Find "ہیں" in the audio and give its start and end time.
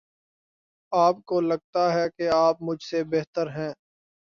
3.49-3.71